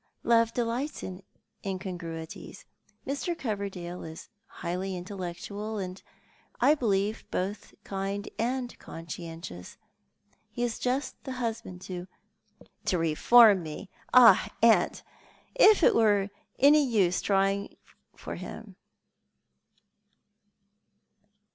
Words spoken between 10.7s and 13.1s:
just the husband to ""To